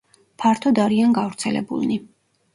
ფართოდ 0.43 0.81
არიან 0.85 1.13
გავრცელებულნი. 1.19 2.01